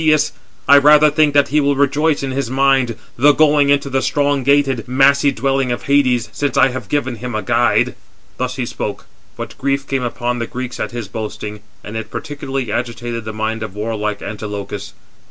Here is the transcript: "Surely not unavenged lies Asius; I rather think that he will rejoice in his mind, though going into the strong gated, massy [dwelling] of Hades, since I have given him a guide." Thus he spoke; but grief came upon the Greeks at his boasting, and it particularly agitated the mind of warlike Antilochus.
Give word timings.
"Surely 0.01 0.11
not 0.13 0.15
unavenged 0.15 0.33
lies 0.33 0.41
Asius; 0.41 0.67
I 0.67 0.77
rather 0.83 1.11
think 1.11 1.33
that 1.35 1.47
he 1.49 1.59
will 1.61 1.75
rejoice 1.75 2.23
in 2.23 2.31
his 2.31 2.49
mind, 2.49 2.95
though 3.17 3.33
going 3.33 3.69
into 3.69 3.87
the 3.87 4.01
strong 4.01 4.41
gated, 4.41 4.87
massy 4.87 5.29
[dwelling] 5.31 5.71
of 5.71 5.83
Hades, 5.83 6.27
since 6.31 6.57
I 6.57 6.69
have 6.69 6.89
given 6.89 7.17
him 7.17 7.35
a 7.35 7.43
guide." 7.43 7.93
Thus 8.37 8.55
he 8.55 8.65
spoke; 8.65 9.05
but 9.37 9.55
grief 9.59 9.85
came 9.87 10.01
upon 10.01 10.39
the 10.39 10.47
Greeks 10.47 10.79
at 10.79 10.89
his 10.89 11.07
boasting, 11.07 11.59
and 11.83 11.95
it 11.95 12.09
particularly 12.09 12.71
agitated 12.71 13.25
the 13.25 13.31
mind 13.33 13.61
of 13.61 13.75
warlike 13.75 14.23
Antilochus. 14.23 14.93